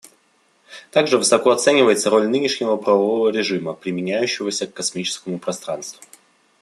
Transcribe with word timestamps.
Также 0.89 1.19
высоко 1.19 1.51
оценивается 1.51 2.09
роль 2.09 2.27
нынешнего 2.27 2.75
правового 2.75 3.29
режима, 3.29 3.75
применяющегося 3.75 4.65
к 4.65 4.73
космическому 4.73 5.37
пространству. 5.37 6.03